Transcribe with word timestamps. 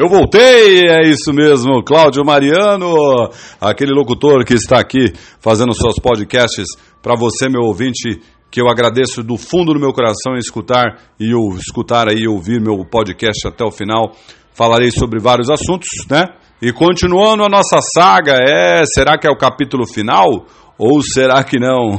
Eu 0.00 0.08
voltei, 0.08 0.88
é 0.88 1.06
isso 1.06 1.30
mesmo, 1.30 1.84
Cláudio 1.84 2.24
Mariano, 2.24 3.28
aquele 3.60 3.92
locutor 3.92 4.46
que 4.46 4.54
está 4.54 4.80
aqui 4.80 5.12
fazendo 5.40 5.74
seus 5.74 5.96
podcasts 5.96 6.64
para 7.02 7.14
você, 7.14 7.50
meu 7.50 7.64
ouvinte, 7.64 8.18
que 8.50 8.62
eu 8.62 8.70
agradeço 8.70 9.22
do 9.22 9.36
fundo 9.36 9.74
do 9.74 9.78
meu 9.78 9.92
coração 9.92 10.36
em 10.36 10.38
escutar 10.38 10.96
e 11.20 11.32
eu, 11.32 11.54
escutar 11.54 12.08
aí, 12.08 12.26
ouvir 12.26 12.62
meu 12.62 12.82
podcast 12.82 13.46
até 13.46 13.62
o 13.62 13.70
final. 13.70 14.16
Falarei 14.54 14.90
sobre 14.90 15.20
vários 15.20 15.50
assuntos, 15.50 15.90
né? 16.08 16.24
E 16.62 16.72
continuando 16.72 17.44
a 17.44 17.50
nossa 17.50 17.78
saga, 17.94 18.36
é, 18.40 18.82
será 18.86 19.18
que 19.18 19.26
é 19.26 19.30
o 19.30 19.36
capítulo 19.36 19.86
final? 19.86 20.46
Ou 20.78 21.02
será 21.02 21.44
que 21.44 21.58
não? 21.60 21.98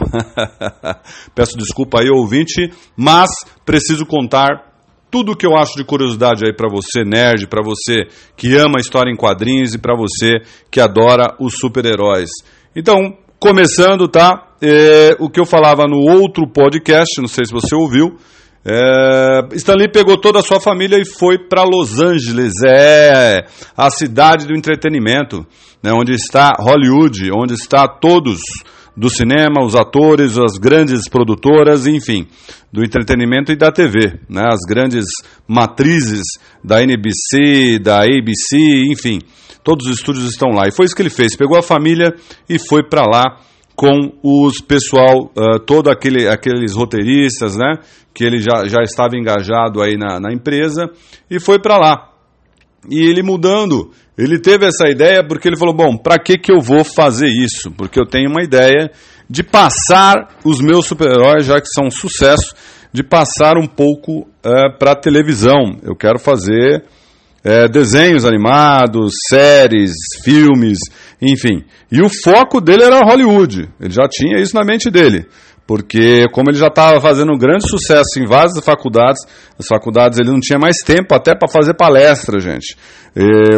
Peço 1.36 1.56
desculpa 1.56 2.00
aí, 2.00 2.10
ouvinte, 2.10 2.74
mas 2.98 3.30
preciso 3.64 4.08
contar 4.08 4.71
tudo 5.12 5.34
o 5.34 5.36
que 5.36 5.46
eu 5.46 5.58
acho 5.58 5.76
de 5.76 5.84
curiosidade 5.84 6.46
aí 6.46 6.56
para 6.56 6.70
você, 6.70 7.04
nerd, 7.04 7.46
para 7.48 7.62
você 7.62 8.08
que 8.38 8.56
ama 8.56 8.80
história 8.80 9.12
em 9.12 9.18
quadrinhos 9.18 9.76
e 9.76 9.78
para 9.78 9.96
você 9.96 10.42
que 10.72 10.80
adora 10.80 11.36
os 11.38 11.56
super-heróis. 11.60 12.30
Então, 12.74 13.18
começando, 13.38 14.08
tá? 14.08 14.48
É, 14.62 15.18
o 15.20 15.30
que 15.30 15.40
eu 15.40 15.46
falava 15.46 15.86
no 15.86 15.98
outro 15.98 16.48
podcast, 16.48 17.20
não 17.20 17.28
sei 17.28 17.46
se 17.46 17.52
você 17.52 17.76
ouviu. 17.76 18.18
É, 18.64 19.42
Stanley 19.54 19.92
pegou 19.92 20.18
toda 20.22 20.40
a 20.40 20.44
sua 20.44 20.62
família 20.62 20.98
e 20.98 21.06
foi 21.06 21.38
para 21.50 21.64
Los 21.64 22.00
Angeles, 22.00 22.54
é 22.64 23.46
a 23.76 23.90
cidade 23.90 24.46
do 24.46 24.56
entretenimento, 24.56 25.46
né, 25.82 25.92
onde 25.92 26.14
está 26.14 26.54
Hollywood, 26.60 27.32
onde 27.34 27.56
está 27.56 27.88
todos 27.88 28.40
do 28.96 29.10
cinema, 29.10 29.64
os 29.64 29.76
atores, 29.76 30.38
as 30.38 30.58
grandes 30.60 31.08
produtoras, 31.10 31.88
enfim, 31.88 32.28
do 32.72 32.84
entretenimento 32.84 33.52
e 33.52 33.56
da 33.56 33.72
TV, 33.72 34.20
né? 34.30 34.44
as 34.48 34.60
grandes 34.68 35.06
matrizes 35.48 36.24
da 36.64 36.82
NBC, 36.82 37.80
da 37.80 38.02
ABC, 38.02 38.58
enfim, 38.92 39.20
todos 39.64 39.88
os 39.88 39.98
estúdios 39.98 40.26
estão 40.30 40.50
lá. 40.50 40.68
E 40.68 40.72
foi 40.72 40.86
isso 40.86 40.96
que 40.96 41.02
ele 41.02 41.10
fez, 41.10 41.36
pegou 41.36 41.58
a 41.58 41.64
família 41.64 42.14
e 42.50 42.60
foi 42.60 42.84
para 42.84 43.04
lá 43.04 43.38
com 43.76 44.12
os 44.22 44.62
pessoal, 44.62 45.32
uh, 45.36 45.60
todo 45.60 45.90
aquele, 45.90 46.28
aqueles 46.28 46.76
roteiristas, 46.76 47.56
né, 47.56 47.80
que 48.14 48.24
ele 48.24 48.40
já, 48.40 48.68
já 48.68 48.82
estava 48.84 49.16
engajado 49.16 49.82
aí 49.82 49.98
na, 49.98 50.20
na 50.20 50.34
empresa, 50.34 50.90
e 51.30 51.40
foi 51.40 51.60
para 51.60 51.78
lá. 51.78 52.12
E 52.90 53.00
ele 53.00 53.24
mudando, 53.24 53.92
ele 54.24 54.40
teve 54.40 54.68
essa 54.68 54.88
ideia 54.88 55.26
porque 55.28 55.48
ele 55.48 55.58
falou: 55.58 55.76
bom, 55.76 55.98
para 55.98 56.20
que, 56.20 56.38
que 56.38 56.54
eu 56.54 56.62
vou 56.62 56.84
fazer 56.84 57.28
isso? 57.28 57.72
Porque 57.72 58.00
eu 58.00 58.06
tenho 58.06 58.30
uma 58.30 58.44
ideia 58.44 58.92
de 59.28 59.42
passar 59.42 60.38
os 60.44 60.62
meus 60.62 60.86
super-heróis, 60.86 61.46
já 61.46 61.60
que 61.60 61.68
são 61.68 61.88
um 61.88 61.92
sucesso, 61.92 62.54
de 62.94 63.02
passar 63.02 63.58
um 63.58 63.66
pouco 63.66 64.28
é, 64.44 64.70
para 64.78 64.92
a 64.92 64.96
televisão. 64.96 65.80
Eu 65.82 65.96
quero 65.96 66.20
fazer 66.20 66.84
é, 67.44 67.68
desenhos 67.68 68.24
animados, 68.24 69.12
séries, 69.28 69.92
filmes, 70.24 70.78
enfim. 71.20 71.64
E 71.92 72.02
o 72.02 72.10
foco 72.24 72.62
dele 72.62 72.84
era 72.84 73.04
Hollywood. 73.04 73.70
Ele 73.80 73.94
já 73.94 74.08
tinha 74.08 74.40
isso 74.40 74.56
na 74.56 74.64
mente 74.64 74.92
dele 74.92 75.26
porque 75.72 76.28
como 76.34 76.50
ele 76.50 76.58
já 76.58 76.68
estava 76.68 77.00
fazendo 77.00 77.32
um 77.32 77.38
grande 77.38 77.66
sucesso 77.66 78.20
em 78.20 78.26
várias 78.26 78.60
faculdades, 78.60 79.26
as 79.58 79.66
faculdades 79.66 80.20
ele 80.20 80.30
não 80.30 80.42
tinha 80.42 80.60
mais 80.60 80.76
tempo 80.86 81.16
até 81.16 81.34
para 81.34 81.48
fazer 81.48 81.76
palestra, 81.76 82.42
gente. 82.42 82.76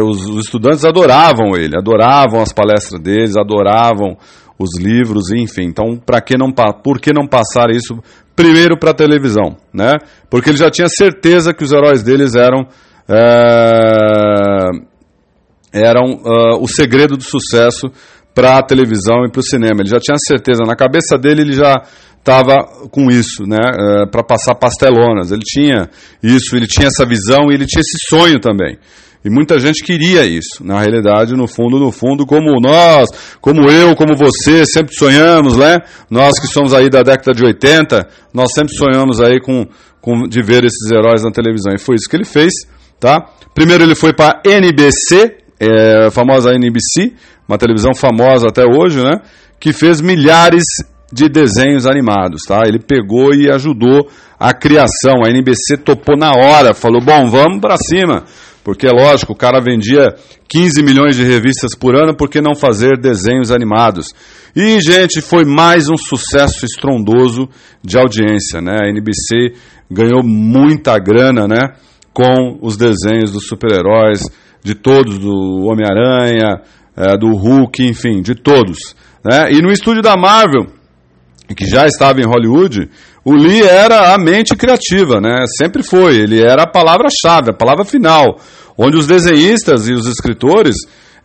Os, 0.00 0.24
os, 0.28 0.44
estudantes 0.44 0.84
adoravam 0.84 1.56
ele, 1.56 1.76
adoravam 1.76 2.40
as 2.40 2.52
palestras 2.52 3.02
deles, 3.02 3.36
adoravam 3.36 4.16
os 4.56 4.78
livros, 4.78 5.32
enfim. 5.36 5.64
Então, 5.64 5.96
para 5.96 6.20
que 6.20 6.38
não 6.38 6.52
por 6.52 7.00
que 7.00 7.12
não 7.12 7.26
passar 7.26 7.70
isso 7.70 7.98
primeiro 8.36 8.78
para 8.78 8.92
a 8.92 8.94
televisão, 8.94 9.56
né? 9.72 9.96
Porque 10.30 10.50
ele 10.50 10.56
já 10.56 10.70
tinha 10.70 10.86
certeza 10.86 11.52
que 11.52 11.64
os 11.64 11.72
heróis 11.72 12.04
deles 12.04 12.36
eram 12.36 12.64
é, 13.08 14.68
eram 15.72 16.12
uh, 16.12 16.62
o 16.62 16.68
segredo 16.68 17.16
do 17.16 17.24
sucesso 17.24 17.88
para 18.34 18.58
a 18.58 18.62
televisão 18.62 19.24
e 19.24 19.30
para 19.30 19.40
o 19.40 19.44
cinema. 19.44 19.80
Ele 19.80 19.88
já 19.88 19.98
tinha 19.98 20.16
certeza, 20.18 20.64
na 20.66 20.74
cabeça 20.74 21.16
dele 21.16 21.42
ele 21.42 21.52
já 21.52 21.82
estava 22.18 22.56
com 22.90 23.10
isso, 23.10 23.44
né, 23.46 23.58
eh, 23.58 24.06
para 24.10 24.24
passar 24.24 24.54
pastelonas. 24.54 25.30
Ele 25.30 25.42
tinha 25.44 25.88
isso, 26.22 26.56
ele 26.56 26.66
tinha 26.66 26.88
essa 26.88 27.06
visão 27.06 27.50
e 27.50 27.54
ele 27.54 27.66
tinha 27.66 27.80
esse 27.80 27.98
sonho 28.08 28.40
também. 28.40 28.78
E 29.24 29.30
muita 29.30 29.58
gente 29.58 29.82
queria 29.82 30.24
isso. 30.26 30.62
Na 30.62 30.80
realidade, 30.80 31.34
no 31.34 31.46
fundo, 31.46 31.78
no 31.78 31.90
fundo, 31.90 32.26
como 32.26 32.60
nós, 32.60 33.08
como 33.40 33.70
eu, 33.70 33.94
como 33.96 34.14
você, 34.14 34.66
sempre 34.66 34.94
sonhamos, 34.94 35.56
né? 35.56 35.78
Nós 36.10 36.38
que 36.38 36.46
somos 36.46 36.74
aí 36.74 36.90
da 36.90 37.02
década 37.02 37.32
de 37.32 37.42
80, 37.42 38.06
nós 38.34 38.52
sempre 38.54 38.74
sonhamos 38.74 39.22
aí 39.22 39.40
com, 39.40 39.66
com 40.00 40.28
de 40.28 40.42
ver 40.42 40.64
esses 40.64 40.90
heróis 40.90 41.22
na 41.22 41.30
televisão. 41.30 41.72
E 41.74 41.78
foi 41.78 41.94
isso 41.94 42.08
que 42.08 42.16
ele 42.16 42.26
fez, 42.26 42.52
tá? 43.00 43.18
Primeiro 43.54 43.82
ele 43.82 43.94
foi 43.94 44.12
para 44.12 44.42
NBC, 44.44 45.43
é, 45.58 46.10
famosa 46.10 46.54
NBC, 46.54 47.12
uma 47.48 47.58
televisão 47.58 47.94
famosa 47.94 48.48
até 48.48 48.64
hoje, 48.64 49.02
né? 49.02 49.20
Que 49.58 49.72
fez 49.72 50.00
milhares 50.00 50.64
de 51.12 51.28
desenhos 51.28 51.86
animados, 51.86 52.42
tá? 52.46 52.62
Ele 52.66 52.78
pegou 52.78 53.34
e 53.34 53.50
ajudou 53.50 54.08
a 54.38 54.52
criação. 54.52 55.24
A 55.24 55.30
NBC 55.30 55.76
topou 55.78 56.16
na 56.16 56.32
hora, 56.32 56.74
falou: 56.74 57.00
"Bom, 57.00 57.28
vamos 57.30 57.60
para 57.60 57.76
cima". 57.76 58.24
Porque 58.64 58.86
é 58.86 58.90
lógico, 58.90 59.34
o 59.34 59.36
cara 59.36 59.60
vendia 59.60 60.14
15 60.48 60.82
milhões 60.82 61.14
de 61.14 61.22
revistas 61.22 61.74
por 61.74 61.94
ano, 61.94 62.16
por 62.16 62.30
que 62.30 62.40
não 62.40 62.54
fazer 62.54 62.98
desenhos 62.98 63.50
animados? 63.50 64.06
E, 64.56 64.80
gente, 64.80 65.20
foi 65.20 65.44
mais 65.44 65.84
um 65.90 65.98
sucesso 65.98 66.64
estrondoso 66.64 67.46
de 67.82 67.98
audiência, 67.98 68.62
né? 68.62 68.78
A 68.82 68.88
NBC 68.88 69.52
ganhou 69.90 70.22
muita 70.22 70.98
grana, 70.98 71.46
né? 71.46 71.74
Com 72.10 72.58
os 72.62 72.78
desenhos 72.78 73.30
dos 73.32 73.46
super-heróis, 73.46 74.22
de 74.64 74.74
todos, 74.74 75.18
do 75.18 75.66
Homem-Aranha, 75.66 76.62
é, 76.96 77.16
do 77.18 77.28
Hulk, 77.36 77.84
enfim, 77.84 78.22
de 78.22 78.34
todos. 78.34 78.96
Né? 79.22 79.52
E 79.52 79.62
no 79.62 79.70
estúdio 79.70 80.02
da 80.02 80.16
Marvel, 80.16 80.66
que 81.54 81.66
já 81.66 81.86
estava 81.86 82.20
em 82.20 82.26
Hollywood, 82.26 82.88
o 83.22 83.34
Lee 83.34 83.62
era 83.62 84.14
a 84.14 84.18
mente 84.18 84.56
criativa, 84.56 85.20
né? 85.20 85.44
Sempre 85.58 85.82
foi. 85.82 86.16
Ele 86.16 86.40
era 86.40 86.62
a 86.62 86.66
palavra-chave, 86.66 87.50
a 87.50 87.54
palavra 87.54 87.84
final, 87.84 88.38
onde 88.76 88.96
os 88.96 89.06
desenhistas 89.06 89.88
e 89.88 89.92
os 89.92 90.06
escritores 90.06 90.76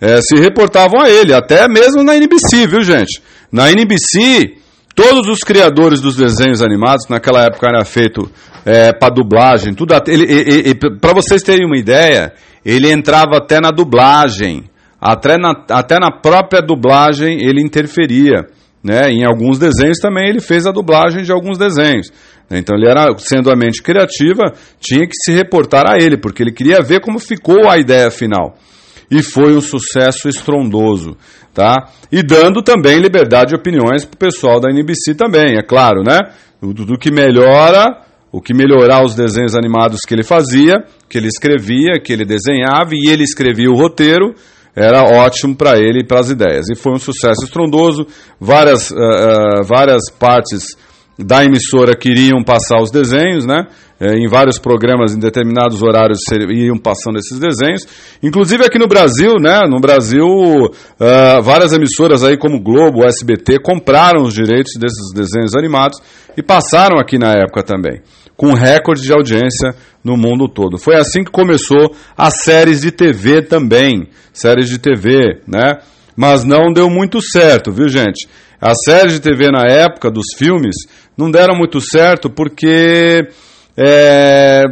é, 0.02 0.20
se 0.22 0.36
reportavam 0.38 1.02
a 1.02 1.10
ele, 1.10 1.34
até 1.34 1.68
mesmo 1.68 2.04
na 2.04 2.16
NBC, 2.16 2.68
viu, 2.68 2.82
gente? 2.84 3.22
Na 3.52 3.72
NBC, 3.72 4.56
todos 4.94 5.28
os 5.30 5.40
criadores 5.40 6.02
dos 6.02 6.16
desenhos 6.16 6.62
animados, 6.62 7.08
naquela 7.10 7.46
época 7.46 7.68
era 7.68 7.84
feito 7.86 8.30
é, 8.66 8.94
para 8.94 9.14
dublagem, 9.14 9.74
tudo. 9.74 9.94
Para 11.02 11.14
vocês 11.14 11.42
terem 11.42 11.66
uma 11.66 11.78
ideia, 11.78 12.34
ele 12.66 12.92
entrava 12.92 13.38
até 13.38 13.60
na 13.60 13.72
dublagem. 13.72 14.64
Até 15.02 15.38
na, 15.38 15.54
até 15.70 15.98
na 15.98 16.12
própria 16.12 16.62
dublagem 16.62 17.40
ele 17.42 17.62
interferia. 17.62 18.48
Né? 18.84 19.12
Em 19.12 19.26
alguns 19.26 19.58
desenhos 19.58 19.98
também 20.00 20.30
ele 20.30 20.42
fez 20.42 20.66
a 20.66 20.72
dublagem 20.72 21.24
de 21.24 21.32
alguns 21.32 21.58
desenhos. 21.58 22.12
Então 22.52 22.76
ele 22.76 22.90
era, 22.90 23.16
sendo 23.18 23.52
a 23.52 23.56
mente 23.56 23.82
criativa, 23.82 24.54
tinha 24.80 25.06
que 25.06 25.14
se 25.14 25.32
reportar 25.32 25.86
a 25.88 26.02
ele, 26.02 26.18
porque 26.18 26.42
ele 26.42 26.52
queria 26.52 26.82
ver 26.82 27.00
como 27.00 27.20
ficou 27.20 27.70
a 27.70 27.78
ideia 27.78 28.10
final. 28.10 28.58
E 29.12 29.22
foi 29.22 29.56
um 29.56 29.62
sucesso 29.62 30.28
estrondoso, 30.28 31.16
tá? 31.54 31.76
E 32.12 32.24
dando 32.24 32.62
também 32.62 33.00
liberdade 33.00 33.50
de 33.50 33.56
opiniões 33.56 34.06
para 34.06 34.16
o 34.16 34.20
pessoal 34.20 34.60
da 34.60 34.70
NBC 34.72 35.16
também, 35.16 35.58
é 35.58 35.64
claro, 35.64 36.04
né? 36.04 36.20
Tudo 36.60 36.98
que 36.98 37.12
melhora, 37.12 38.02
o 38.32 38.42
que 38.42 38.54
melhorar 38.54 39.04
os 39.04 39.16
desenhos 39.16 39.56
animados 39.56 40.02
que 40.08 40.14
ele 40.14 40.24
fazia, 40.24 40.84
que 41.10 41.18
ele 41.18 41.28
escrevia, 41.28 42.00
que 42.04 42.14
ele 42.14 42.26
desenhava 42.26 42.92
e 42.94 43.10
ele 43.10 43.24
escrevia 43.24 43.70
o 43.70 43.76
roteiro, 43.76 44.36
era 44.76 45.04
ótimo 45.04 45.56
para 45.56 45.78
ele 45.78 46.02
e 46.02 46.06
para 46.06 46.20
as 46.20 46.30
ideias. 46.30 46.70
E 46.70 46.76
foi 46.76 46.94
um 46.94 47.00
sucesso 47.00 47.44
estrondoso. 47.44 48.06
Várias, 48.40 48.92
uh, 48.92 48.96
uh, 48.96 49.64
várias 49.66 50.10
partes 50.12 50.64
da 51.18 51.44
emissora 51.44 51.98
queriam 51.98 52.42
passar 52.44 52.82
os 52.82 52.92
desenhos, 52.92 53.46
né? 53.46 53.68
É, 54.00 54.16
em 54.16 54.30
vários 54.30 54.58
programas, 54.58 55.14
em 55.14 55.20
determinados 55.20 55.84
horários, 55.84 56.20
iam 56.50 56.78
passando 56.78 57.18
esses 57.18 57.38
desenhos. 57.38 57.86
Inclusive 58.24 58.64
aqui 58.64 58.80
no 58.80 58.88
Brasil, 58.88 59.34
né? 59.42 59.60
No 59.68 59.82
Brasil, 59.82 60.26
uh, 60.26 61.42
várias 61.44 61.74
emissoras 61.74 62.24
aí 62.24 62.38
como 62.38 62.62
Globo, 62.62 63.06
SBT, 63.06 63.60
compraram 63.60 64.22
os 64.22 64.34
direitos 64.34 64.72
desses 64.80 65.14
desenhos 65.14 65.54
animados 65.54 66.00
e 66.38 66.42
passaram 66.42 66.98
aqui 66.98 67.18
na 67.18 67.34
época 67.34 67.62
também 67.64 68.02
com 68.40 68.54
recorde 68.54 69.02
de 69.02 69.12
audiência 69.12 69.76
no 70.02 70.16
mundo 70.16 70.48
todo. 70.48 70.78
Foi 70.78 70.96
assim 70.96 71.26
que 71.26 71.30
começou 71.30 71.94
as 72.18 72.36
séries 72.42 72.80
de 72.80 72.90
TV 72.90 73.42
também, 73.42 74.08
séries 74.32 74.70
de 74.70 74.78
TV, 74.80 75.42
né? 75.46 75.80
Mas 76.16 76.46
não 76.46 76.72
deu 76.72 76.90
muito 76.90 77.22
certo, 77.22 77.70
viu, 77.70 77.90
gente? 77.90 78.30
As 78.62 78.78
séries 78.86 79.16
de 79.16 79.20
TV 79.20 79.52
na 79.52 79.68
época 79.70 80.10
dos 80.10 80.28
filmes 80.38 80.78
não 81.18 81.30
deram 81.30 81.54
muito 81.54 81.82
certo 81.82 82.30
porque 82.30 83.28
é, 83.76 84.64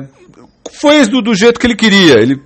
foi 0.71 1.05
do, 1.05 1.21
do 1.21 1.35
jeito 1.35 1.59
que 1.59 1.67
ele 1.67 1.75
queria. 1.75 2.21
Ele 2.21 2.41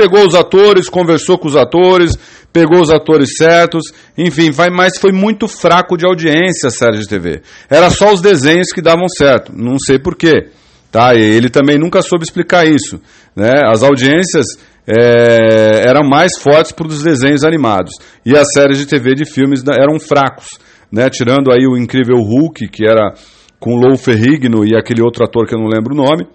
pegou 0.00 0.26
os 0.26 0.34
atores, 0.34 0.88
conversou 0.88 1.38
com 1.38 1.46
os 1.46 1.56
atores, 1.56 2.16
pegou 2.50 2.80
os 2.80 2.90
atores 2.90 3.34
certos, 3.36 3.92
enfim, 4.16 4.50
vai, 4.50 4.70
mas 4.70 4.96
foi 4.96 5.12
muito 5.12 5.46
fraco 5.46 5.94
de 5.94 6.06
audiência 6.06 6.68
a 6.68 6.70
série 6.70 6.98
de 6.98 7.06
TV. 7.06 7.42
Era 7.68 7.90
só 7.90 8.10
os 8.10 8.22
desenhos 8.22 8.72
que 8.72 8.80
davam 8.80 9.06
certo, 9.08 9.52
não 9.54 9.78
sei 9.78 9.98
porquê. 9.98 10.48
Tá? 10.90 11.14
Ele 11.14 11.50
também 11.50 11.78
nunca 11.78 12.00
soube 12.00 12.24
explicar 12.24 12.66
isso. 12.66 12.98
Né? 13.36 13.52
As 13.66 13.82
audiências 13.82 14.46
é, 14.86 15.84
eram 15.86 16.08
mais 16.08 16.32
fortes 16.38 16.72
para 16.72 16.88
os 16.88 17.02
desenhos 17.02 17.44
animados. 17.44 17.92
E 18.24 18.34
as 18.36 18.46
séries 18.52 18.78
de 18.78 18.86
TV 18.86 19.14
de 19.14 19.24
filmes 19.24 19.62
eram 19.68 20.00
fracos. 20.00 20.48
Né? 20.90 21.08
Tirando 21.10 21.52
aí 21.52 21.66
o 21.66 21.76
incrível 21.76 22.16
Hulk, 22.16 22.68
que 22.68 22.84
era 22.84 23.14
com 23.60 23.74
Lou 23.76 23.96
Ferrigno 23.96 24.64
e 24.64 24.74
aquele 24.74 25.02
outro 25.02 25.22
ator 25.22 25.46
que 25.46 25.54
eu 25.54 25.60
não 25.60 25.68
lembro 25.68 25.94
o 25.94 25.96
nome, 25.96 26.26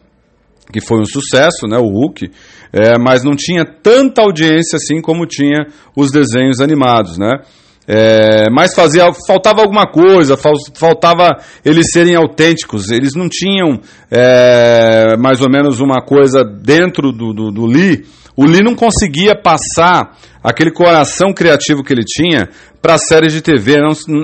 que 0.72 0.82
foi 0.82 1.00
um 1.00 1.06
sucesso, 1.06 1.68
né, 1.68 1.78
o 1.78 1.88
Hulk, 1.88 2.30
é, 2.74 2.98
mas 3.00 3.24
não 3.24 3.36
tinha 3.36 3.66
tanta 3.66 4.22
audiência 4.22 4.78
assim 4.78 5.02
como 5.02 5.26
tinha 5.26 5.68
os 5.96 6.12
desenhos 6.12 6.60
animados, 6.60 7.18
né? 7.18 7.32
É, 7.88 8.50
mas 8.52 8.74
fazia, 8.74 9.06
faltava 9.28 9.62
alguma 9.62 9.86
coisa, 9.86 10.36
faltava 10.76 11.30
eles 11.64 11.86
serem 11.92 12.16
autênticos. 12.16 12.90
Eles 12.90 13.14
não 13.16 13.30
tinham 13.30 13.80
é, 14.10 15.16
mais 15.18 15.40
ou 15.42 15.50
menos 15.50 15.80
uma 15.80 16.02
coisa 16.02 16.44
dentro 16.44 17.12
do, 17.12 17.32
do, 17.32 17.52
do 17.52 17.66
Lee. 17.66 18.04
O 18.36 18.44
Lee 18.44 18.64
não 18.64 18.76
conseguia 18.76 19.36
passar 19.36 20.18
aquele 20.44 20.72
coração 20.72 21.32
criativo 21.34 21.84
que 21.84 21.94
ele 21.94 22.04
tinha 22.04 22.50
para 22.82 22.98
séries 22.98 23.34
de 23.34 23.42
TV. 23.42 23.74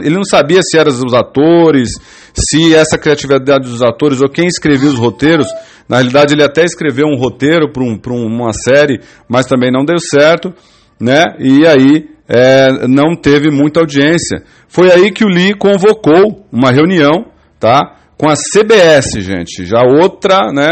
Ele 0.04 0.16
não 0.16 0.24
sabia 0.24 0.60
se 0.62 0.78
eram 0.78 0.92
os 0.92 1.14
atores, 1.14 1.90
se 2.34 2.76
essa 2.76 2.98
criatividade 2.98 3.70
dos 3.70 3.82
atores 3.82 4.22
ou 4.22 4.30
quem 4.30 4.48
escrevia 4.48 4.90
os 4.90 5.00
roteiros. 5.00 5.48
Na 5.88 5.98
realidade, 5.98 6.34
ele 6.34 6.44
até 6.44 6.64
escreveu 6.64 7.08
um 7.08 7.18
roteiro 7.18 7.72
para 7.72 7.84
um, 7.84 8.26
uma 8.26 8.54
série, 8.54 9.00
mas 9.28 9.46
também 9.46 9.72
não 9.72 9.84
deu 9.84 9.98
certo. 10.00 10.54
Né? 11.00 11.24
E 11.40 11.66
aí 11.66 12.10
é, 12.34 12.88
não 12.88 13.16
teve 13.16 13.52
muita 13.52 13.82
audiência. 13.82 14.44
Foi 14.68 14.90
aí 14.90 15.12
que 15.12 15.26
o 15.26 15.28
Lee 15.28 15.54
convocou 15.54 16.46
uma 16.52 16.72
reunião, 16.72 17.26
tá? 17.60 17.98
Com 18.18 18.30
a 18.30 18.36
CBS, 18.36 19.20
gente, 19.20 19.66
já 19.66 19.82
outra, 19.82 20.52
né? 20.54 20.70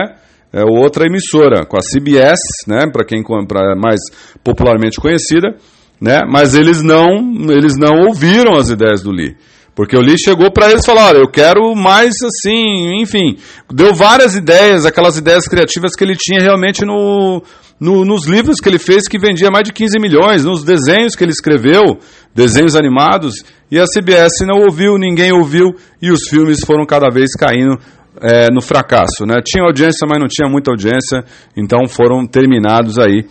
É 0.53 0.63
outra 0.63 1.06
emissora, 1.06 1.65
com 1.65 1.77
a 1.77 1.81
CBS, 1.81 2.39
né? 2.65 2.89
Para 2.91 3.05
quem 3.05 3.21
pra, 3.45 3.75
mais 3.75 4.00
popularmente 4.44 5.00
conhecida, 5.00 5.55
né? 6.00 6.21
Mas 6.31 6.55
eles 6.55 6.81
não, 6.81 7.05
eles 7.50 7.75
não 7.77 8.07
ouviram 8.07 8.55
as 8.55 8.69
ideias 8.69 9.01
do 9.01 9.12
Lee. 9.12 9.35
Porque 9.79 9.95
o 9.95 10.01
Lee 10.01 10.17
chegou 10.19 10.51
para 10.51 10.69
eles 10.69 10.83
e 10.83 10.85
falou: 10.85 11.03
olha, 11.03 11.19
eu 11.19 11.29
quero 11.29 11.73
mais 11.73 12.13
assim, 12.21 13.01
enfim. 13.01 13.37
Deu 13.71 13.95
várias 13.95 14.35
ideias, 14.35 14.85
aquelas 14.85 15.17
ideias 15.17 15.47
criativas 15.47 15.95
que 15.95 16.03
ele 16.03 16.17
tinha 16.17 16.41
realmente 16.41 16.83
no, 16.83 17.41
no, 17.79 18.03
nos 18.03 18.27
livros 18.27 18.57
que 18.61 18.67
ele 18.67 18.77
fez, 18.77 19.07
que 19.07 19.17
vendia 19.17 19.49
mais 19.49 19.63
de 19.63 19.71
15 19.71 19.97
milhões, 19.97 20.43
nos 20.43 20.65
desenhos 20.65 21.15
que 21.15 21.23
ele 21.23 21.31
escreveu, 21.31 21.97
desenhos 22.35 22.75
animados, 22.75 23.35
e 23.71 23.79
a 23.79 23.85
CBS 23.85 24.45
não 24.45 24.65
ouviu, 24.65 24.97
ninguém 24.97 25.31
ouviu, 25.31 25.73
e 26.01 26.11
os 26.11 26.27
filmes 26.29 26.59
foram 26.65 26.85
cada 26.85 27.09
vez 27.09 27.31
caindo 27.31 27.79
é, 28.21 28.51
no 28.51 28.59
fracasso. 28.59 29.25
Né? 29.25 29.35
Tinha 29.45 29.63
audiência, 29.63 30.05
mas 30.05 30.19
não 30.19 30.27
tinha 30.27 30.49
muita 30.49 30.71
audiência, 30.71 31.23
então 31.55 31.87
foram 31.87 32.27
terminados 32.27 32.99
aí. 32.99 33.25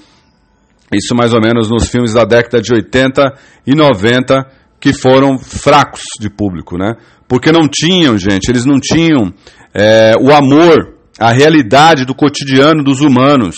Isso 0.95 1.15
mais 1.15 1.35
ou 1.35 1.43
menos 1.43 1.69
nos 1.69 1.91
filmes 1.91 2.15
da 2.15 2.25
década 2.25 2.63
de 2.63 2.73
80 2.73 3.35
e 3.67 3.75
90, 3.75 4.47
que 4.81 4.93
foram 4.93 5.39
fracos 5.39 6.03
de 6.21 6.31
público, 6.31 6.77
né? 6.77 6.95
Porque 7.27 7.53
não 7.53 7.69
tinham, 7.69 8.17
gente, 8.17 8.49
eles 8.49 8.65
não 8.65 8.79
tinham 8.81 9.33
é, 9.75 10.13
o 10.21 10.33
amor, 10.33 10.95
a 11.19 11.33
realidade 11.33 12.05
do 12.05 12.15
cotidiano 12.15 12.83
dos 12.83 13.01
humanos 13.01 13.57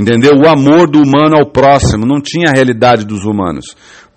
entendeu? 0.00 0.32
O 0.34 0.48
amor 0.48 0.90
do 0.90 0.98
humano 0.98 1.36
ao 1.36 1.46
próximo, 1.46 2.06
não 2.06 2.20
tinha 2.22 2.48
a 2.48 2.54
realidade 2.54 3.04
dos 3.04 3.24
humanos. 3.24 3.66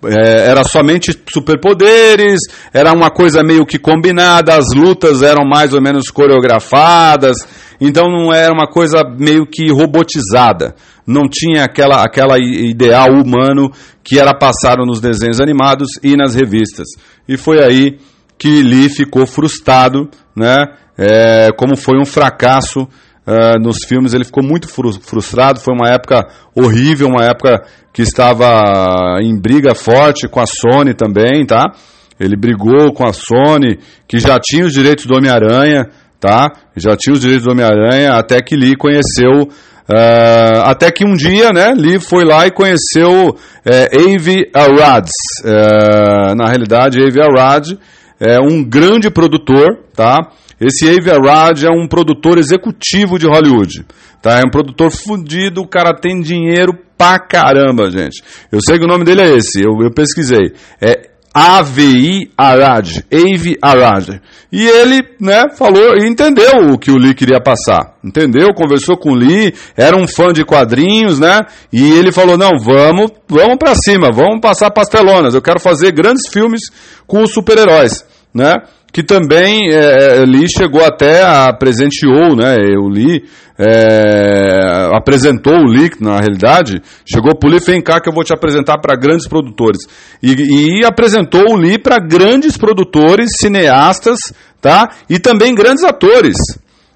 É, 0.06 0.48
era 0.50 0.64
somente 0.64 1.18
superpoderes, 1.32 2.40
era 2.72 2.92
uma 2.92 3.10
coisa 3.10 3.42
meio 3.42 3.64
que 3.66 3.78
combinada, 3.78 4.56
as 4.56 4.74
lutas 4.74 5.22
eram 5.22 5.44
mais 5.46 5.72
ou 5.72 5.80
menos 5.80 6.10
coreografadas, 6.10 7.36
então 7.80 8.10
não 8.10 8.32
era 8.32 8.52
uma 8.52 8.66
coisa 8.66 9.02
meio 9.18 9.46
que 9.46 9.70
robotizada. 9.70 10.74
Não 11.06 11.28
tinha 11.30 11.64
aquela, 11.64 12.02
aquela 12.02 12.38
ideal 12.38 13.10
humano 13.12 13.70
que 14.02 14.18
era 14.18 14.34
passado 14.34 14.86
nos 14.86 15.00
desenhos 15.00 15.40
animados 15.40 15.88
e 16.02 16.16
nas 16.16 16.34
revistas. 16.34 16.86
E 17.28 17.36
foi 17.36 17.62
aí 17.62 17.98
que 18.38 18.62
Lee 18.62 18.88
ficou 18.88 19.26
frustrado, 19.26 20.08
né? 20.34 20.64
É, 20.96 21.50
como 21.56 21.76
foi 21.76 21.98
um 21.98 22.04
fracasso 22.04 22.88
uh, 23.26 23.60
nos 23.60 23.78
filmes, 23.86 24.14
ele 24.14 24.24
ficou 24.24 24.42
muito 24.42 24.68
frustrado. 24.68 25.60
Foi 25.60 25.74
uma 25.74 25.88
época 25.88 26.26
horrível, 26.54 27.08
uma 27.08 27.24
época 27.24 27.62
que 27.92 28.02
estava 28.02 29.18
em 29.20 29.38
briga 29.38 29.74
forte 29.74 30.28
com 30.28 30.40
a 30.40 30.46
Sony 30.46 30.94
também, 30.94 31.46
tá? 31.46 31.72
Ele 32.18 32.36
brigou 32.36 32.92
com 32.92 33.06
a 33.06 33.12
Sony, 33.12 33.78
que 34.06 34.18
já 34.18 34.38
tinha 34.38 34.64
os 34.64 34.72
direitos 34.72 35.06
do 35.06 35.16
Homem-Aranha, 35.16 35.88
tá? 36.20 36.48
Já 36.76 36.96
tinha 36.96 37.12
os 37.12 37.20
direitos 37.20 37.44
do 37.44 37.52
Homem-Aranha, 37.52 38.14
até 38.14 38.40
que 38.40 38.56
Lee 38.56 38.76
conheceu. 38.76 39.48
Uh, 39.86 40.62
até 40.64 40.90
que 40.90 41.04
um 41.06 41.14
dia, 41.14 41.50
né, 41.52 41.74
Lee 41.76 42.00
foi 42.00 42.24
lá 42.24 42.46
e 42.46 42.50
conheceu 42.50 43.36
é, 43.66 43.90
Avi 43.94 44.50
Arad. 44.54 45.06
Uh, 45.44 46.34
na 46.34 46.46
realidade, 46.46 46.98
Avi 47.02 47.20
Arad 47.20 47.72
é 48.20 48.40
um 48.40 48.62
grande 48.62 49.10
produtor, 49.10 49.80
tá? 49.94 50.30
Esse 50.60 50.88
Avi 50.88 51.10
Arad 51.10 51.64
é 51.64 51.70
um 51.70 51.86
produtor 51.86 52.38
executivo 52.38 53.18
de 53.18 53.26
Hollywood. 53.26 53.84
Tá? 54.22 54.38
É 54.38 54.42
um 54.46 54.50
produtor 54.50 54.90
fudido, 54.90 55.60
o 55.60 55.68
cara 55.68 55.92
tem 55.92 56.20
dinheiro 56.20 56.72
pra 56.96 57.18
caramba, 57.18 57.90
gente. 57.90 58.22
Eu 58.50 58.60
sei 58.66 58.78
que 58.78 58.84
o 58.84 58.88
nome 58.88 59.04
dele 59.04 59.20
é 59.20 59.36
esse, 59.36 59.60
eu, 59.60 59.82
eu 59.82 59.90
pesquisei. 59.90 60.52
É 60.80 61.10
AVI 61.34 62.30
Arad, 62.38 63.02
Avi 63.12 63.58
Arad. 63.60 64.20
E 64.52 64.64
ele, 64.64 65.02
né, 65.20 65.48
falou 65.56 65.96
e 65.96 66.08
entendeu 66.08 66.72
o 66.72 66.78
que 66.78 66.92
o 66.92 66.96
Lee 66.96 67.12
queria 67.12 67.40
passar. 67.40 67.96
Entendeu? 68.04 68.54
Conversou 68.54 68.96
com 68.96 69.10
o 69.10 69.16
Lee, 69.16 69.52
era 69.76 69.96
um 69.96 70.06
fã 70.06 70.32
de 70.32 70.44
quadrinhos, 70.44 71.18
né? 71.18 71.40
E 71.72 71.82
ele 71.82 72.12
falou: 72.12 72.38
"Não, 72.38 72.56
vamos, 72.56 73.10
vamos 73.28 73.56
para 73.58 73.74
cima, 73.74 74.10
vamos 74.14 74.40
passar 74.40 74.70
pastelonas. 74.70 75.34
Eu 75.34 75.42
quero 75.42 75.58
fazer 75.58 75.90
grandes 75.90 76.28
filmes 76.32 76.60
com 77.04 77.22
os 77.22 77.32
super-heróis", 77.32 78.06
né? 78.32 78.54
Que 78.94 79.02
também 79.02 79.72
é, 79.72 80.18
é, 80.18 80.24
Lee 80.24 80.46
chegou 80.48 80.84
até 80.84 81.24
a 81.24 81.52
presenteou, 81.52 82.36
né? 82.36 82.54
O 82.78 82.88
Lee 82.88 83.24
é, 83.58 84.88
apresentou 84.94 85.52
o 85.52 85.66
Lee, 85.66 85.90
na 86.00 86.20
realidade, 86.20 86.80
chegou 87.04 87.36
para 87.36 87.48
o 87.48 87.50
Lee, 87.50 87.58
vem 87.58 87.82
cá 87.82 88.00
que 88.00 88.08
eu 88.08 88.14
vou 88.14 88.22
te 88.22 88.32
apresentar 88.32 88.78
para 88.78 88.94
grandes 88.94 89.26
produtores. 89.26 89.80
E, 90.22 90.80
e 90.80 90.84
apresentou 90.84 91.42
o 91.42 91.56
Lee 91.56 91.76
para 91.76 91.98
grandes 91.98 92.56
produtores, 92.56 93.30
cineastas, 93.40 94.16
tá? 94.60 94.88
E 95.10 95.18
também 95.18 95.56
grandes 95.56 95.82
atores. 95.82 96.36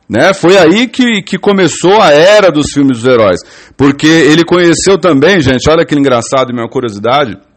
Né? 0.08 0.32
Foi 0.32 0.56
aí 0.56 0.86
que, 0.86 1.20
que 1.22 1.36
começou 1.36 2.00
a 2.00 2.12
era 2.12 2.52
dos 2.52 2.66
filmes 2.72 2.98
dos 2.98 3.12
heróis. 3.12 3.40
Porque 3.76 4.06
ele 4.06 4.44
conheceu 4.44 4.98
também, 4.98 5.40
gente, 5.40 5.68
olha 5.68 5.84
que 5.84 5.96
engraçado 5.96 6.50
e 6.50 6.54
minha 6.54 6.68
curiosidade 6.68 7.47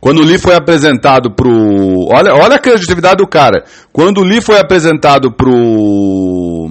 quando 0.00 0.20
o 0.20 0.24
Lee 0.24 0.38
foi 0.38 0.54
apresentado 0.54 1.30
pro. 1.30 2.08
Olha, 2.10 2.32
olha 2.32 2.56
a 2.56 2.58
criatividade 2.58 3.16
do 3.18 3.28
cara. 3.28 3.64
Quando 3.92 4.18
o 4.18 4.24
Lee 4.24 4.40
foi 4.40 4.58
apresentado 4.58 5.30
pro. 5.30 6.68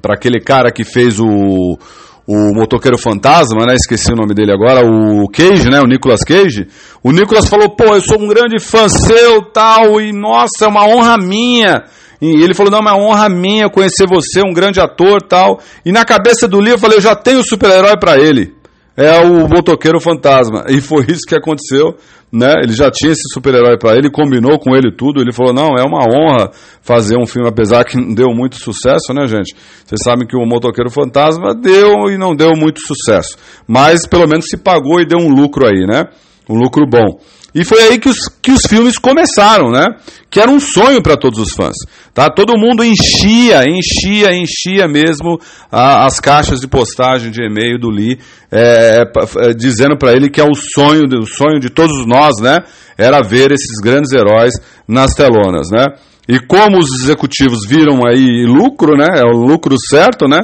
para 0.00 0.14
aquele 0.14 0.40
cara 0.40 0.72
que 0.72 0.82
fez 0.82 1.20
o. 1.20 1.78
O 2.24 2.54
motoqueiro 2.54 2.96
fantasma, 2.96 3.66
né? 3.66 3.74
Esqueci 3.74 4.12
o 4.12 4.16
nome 4.16 4.32
dele 4.32 4.52
agora, 4.52 4.86
o 4.86 5.28
Cage, 5.28 5.68
né? 5.68 5.80
O 5.80 5.88
Nicolas 5.88 6.22
Cage. 6.22 6.68
O 7.02 7.10
Nicolas 7.10 7.48
falou: 7.48 7.74
pô, 7.74 7.96
eu 7.96 8.00
sou 8.00 8.16
um 8.18 8.28
grande 8.28 8.60
fã 8.60 8.88
seu, 8.88 9.42
tal, 9.52 10.00
e 10.00 10.12
nossa, 10.12 10.64
é 10.64 10.68
uma 10.68 10.86
honra 10.86 11.18
minha. 11.18 11.82
E 12.20 12.44
ele 12.44 12.54
falou: 12.54 12.70
não, 12.70 12.78
é 12.78 12.80
uma 12.80 12.96
honra 12.96 13.28
minha 13.28 13.68
conhecer 13.68 14.06
você, 14.08 14.40
um 14.40 14.54
grande 14.54 14.80
ator, 14.80 15.20
tal. 15.20 15.58
E 15.84 15.90
na 15.90 16.04
cabeça 16.04 16.46
do 16.46 16.60
Lee 16.60 16.74
eu 16.74 16.78
falei: 16.78 16.98
eu 16.98 17.02
já 17.02 17.16
tenho 17.16 17.42
super-herói 17.42 17.98
para 17.98 18.16
ele 18.16 18.54
é 18.96 19.20
o 19.20 19.48
motoqueiro 19.48 20.00
fantasma. 20.00 20.64
E 20.68 20.80
foi 20.80 21.04
isso 21.08 21.26
que 21.26 21.34
aconteceu, 21.34 21.96
né? 22.32 22.54
Ele 22.62 22.72
já 22.72 22.90
tinha 22.90 23.12
esse 23.12 23.22
super-herói 23.34 23.76
para 23.78 23.94
ele, 23.94 24.10
combinou 24.10 24.58
com 24.58 24.74
ele 24.74 24.90
tudo. 24.90 25.20
Ele 25.20 25.32
falou: 25.32 25.52
não, 25.52 25.76
é 25.78 25.82
uma 25.82 26.00
honra 26.08 26.50
fazer 26.80 27.18
um 27.18 27.26
filme, 27.26 27.48
apesar 27.48 27.84
que 27.84 27.96
não 27.96 28.14
deu 28.14 28.30
muito 28.34 28.56
sucesso, 28.56 29.12
né, 29.12 29.26
gente? 29.26 29.54
Vocês 29.84 30.00
sabem 30.02 30.26
que 30.26 30.36
o 30.36 30.46
motoqueiro 30.46 30.90
fantasma 30.90 31.54
deu 31.54 32.10
e 32.10 32.16
não 32.16 32.34
deu 32.34 32.52
muito 32.56 32.80
sucesso. 32.80 33.36
Mas 33.68 34.06
pelo 34.08 34.26
menos 34.26 34.46
se 34.48 34.56
pagou 34.56 35.00
e 35.00 35.06
deu 35.06 35.18
um 35.18 35.28
lucro 35.28 35.66
aí, 35.66 35.86
né? 35.86 36.06
Um 36.48 36.56
lucro 36.56 36.86
bom. 36.86 37.20
E 37.54 37.64
foi 37.64 37.82
aí 37.82 37.98
que 37.98 38.08
os, 38.08 38.16
que 38.40 38.50
os 38.50 38.62
filmes 38.66 38.96
começaram, 38.96 39.70
né? 39.70 39.88
Que 40.30 40.40
era 40.40 40.50
um 40.50 40.58
sonho 40.58 41.02
para 41.02 41.18
todos 41.18 41.38
os 41.38 41.52
fãs. 41.54 41.76
Tá? 42.14 42.30
Todo 42.30 42.58
mundo 42.58 42.82
enchia, 42.82 43.64
enchia, 43.68 44.34
enchia 44.34 44.88
mesmo 44.88 45.38
a, 45.70 46.06
as 46.06 46.18
caixas 46.18 46.60
de 46.60 46.66
postagem 46.66 47.30
de 47.30 47.42
e-mail 47.42 47.78
do 47.78 47.90
Lee, 47.90 48.18
é, 48.50 49.02
é, 49.38 49.52
dizendo 49.52 49.98
para 49.98 50.12
ele 50.12 50.30
que 50.30 50.40
é 50.40 50.44
o 50.44 50.54
sonho, 50.54 51.02
o 51.20 51.26
sonho 51.26 51.60
de 51.60 51.68
todos 51.68 52.06
nós, 52.06 52.40
né? 52.40 52.58
Era 52.96 53.22
ver 53.22 53.52
esses 53.52 53.78
grandes 53.82 54.12
heróis 54.12 54.54
nas 54.88 55.12
telonas, 55.12 55.68
né? 55.70 55.88
E 56.26 56.38
como 56.38 56.78
os 56.78 57.02
executivos 57.02 57.66
viram 57.68 58.06
aí 58.06 58.46
lucro, 58.46 58.96
né? 58.96 59.08
É 59.18 59.24
o 59.24 59.36
lucro 59.36 59.76
certo, 59.78 60.26
né? 60.26 60.40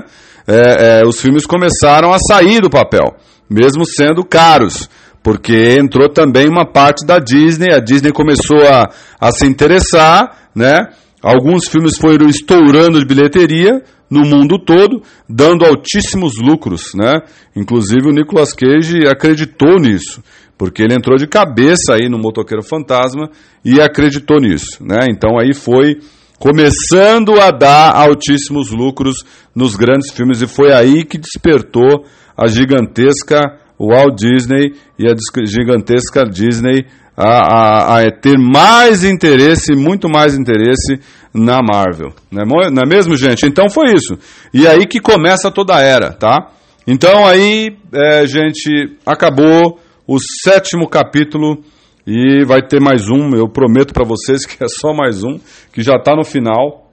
É, 0.46 1.00
é 1.00 1.06
os 1.06 1.18
filmes 1.20 1.46
começaram 1.46 2.12
a 2.12 2.18
sair 2.18 2.60
do 2.60 2.68
papel, 2.68 3.16
mesmo 3.48 3.86
sendo 3.86 4.22
caros 4.24 4.88
porque 5.28 5.76
entrou 5.78 6.08
também 6.08 6.49
uma 6.49 6.64
parte 6.64 7.04
da 7.04 7.18
Disney, 7.18 7.70
a 7.70 7.80
Disney 7.80 8.12
começou 8.12 8.66
a, 8.66 8.88
a 9.20 9.30
se 9.30 9.44
interessar, 9.44 10.49
né? 10.54 10.88
alguns 11.23 11.68
filmes 11.68 11.99
foram 11.99 12.26
estourando 12.26 12.99
de 12.99 13.04
bilheteria 13.04 13.82
no 14.08 14.23
mundo 14.23 14.58
todo, 14.58 15.02
dando 15.28 15.66
altíssimos 15.66 16.38
lucros, 16.40 16.94
né? 16.94 17.20
Inclusive 17.54 18.08
o 18.08 18.11
Nicolas 18.11 18.54
Cage 18.54 19.06
acreditou 19.06 19.78
nisso, 19.78 20.23
porque 20.56 20.80
ele 20.82 20.94
entrou 20.94 21.18
de 21.18 21.26
cabeça 21.26 21.92
aí 21.92 22.08
no 22.08 22.16
Motoqueiro 22.18 22.62
Fantasma 22.62 23.28
e 23.62 23.82
acreditou 23.82 24.40
nisso, 24.40 24.78
né? 24.80 25.08
Então 25.11 25.38
aí 25.38 25.52
foi 25.52 25.99
começando 26.38 27.38
a 27.38 27.50
dar 27.50 27.94
altíssimos 27.94 28.70
lucros 28.70 29.16
nos 29.54 29.76
grandes 29.76 30.11
filmes 30.11 30.40
e 30.40 30.47
foi 30.47 30.73
aí 30.73 31.04
que 31.04 31.18
despertou 31.18 32.06
a 32.35 32.47
gigantesca 32.49 33.67
Walt 33.78 34.16
Disney 34.16 34.75
e 34.99 35.06
a 35.06 35.14
gigantesca 35.47 36.25
Disney 36.25 36.87
a, 37.16 37.25
a, 37.25 38.00
a, 38.00 38.11
ter 38.12 38.38
mais 38.38 39.02
interesse, 39.02 39.75
muito 39.75 40.08
mais 40.08 40.35
interesse 40.37 41.00
na 41.35 41.61
Marvel. 41.61 42.12
Não 42.30 42.42
é, 42.62 42.70
não 42.70 42.82
é, 42.82 42.87
mesmo, 42.87 43.16
gente? 43.16 43.44
Então 43.44 43.68
foi 43.68 43.92
isso. 43.92 44.16
E 44.54 44.66
aí 44.68 44.87
que 44.87 45.00
começa 45.00 45.50
toda 45.50 45.76
a 45.76 45.80
era, 45.80 46.12
tá? 46.12 46.52
Então 46.87 47.26
aí, 47.26 47.76
é, 47.92 48.26
gente, 48.26 48.97
acabou 49.04 49.80
o 50.06 50.18
sétimo 50.42 50.88
capítulo 50.88 51.62
e 52.06 52.44
vai 52.44 52.62
ter 52.62 52.80
mais 52.80 53.02
um. 53.08 53.37
Eu 53.37 53.49
prometo 53.49 53.92
para 53.92 54.04
vocês 54.04 54.47
que 54.47 54.62
é 54.62 54.68
só 54.68 54.94
mais 54.94 55.25
um, 55.25 55.38
que 55.73 55.82
já 55.82 55.97
está 55.97 56.14
no 56.14 56.25
final, 56.25 56.90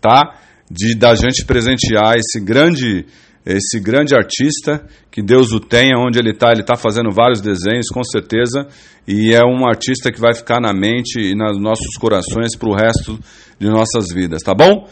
tá? 0.00 0.34
De 0.70 0.94
da 0.94 1.14
gente 1.14 1.46
presentear 1.46 2.16
esse 2.16 2.44
grande 2.44 3.06
esse 3.46 3.78
grande 3.78 4.14
artista, 4.16 4.84
que 5.10 5.22
Deus 5.22 5.52
o 5.52 5.60
tenha, 5.60 5.96
onde 5.96 6.18
ele 6.18 6.32
está, 6.32 6.50
ele 6.50 6.62
está 6.62 6.74
fazendo 6.74 7.12
vários 7.12 7.40
desenhos, 7.40 7.86
com 7.88 8.02
certeza, 8.02 8.66
e 9.06 9.32
é 9.32 9.40
um 9.44 9.64
artista 9.64 10.10
que 10.10 10.20
vai 10.20 10.34
ficar 10.34 10.60
na 10.60 10.74
mente 10.74 11.20
e 11.20 11.34
nos 11.34 11.60
nossos 11.60 11.96
corações 11.96 12.56
para 12.58 12.68
o 12.68 12.74
resto 12.74 13.16
de 13.58 13.68
nossas 13.68 14.12
vidas, 14.12 14.42
tá 14.42 14.52
bom? 14.52 14.88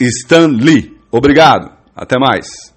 Stan 0.00 0.48
Lee. 0.48 0.96
Obrigado. 1.10 1.72
Até 1.94 2.18
mais. 2.18 2.73